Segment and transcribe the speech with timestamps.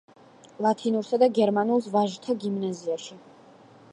[0.11, 3.21] იგი ასწავლიდა ლათინურსა და გერმანულს ვაჟთა გიმნაზიაში.